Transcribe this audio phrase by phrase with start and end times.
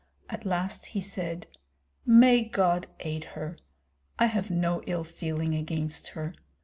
[0.31, 1.45] At last he said,
[2.07, 3.59] "May God aid her!
[4.17, 6.33] I have no ill feeling against her!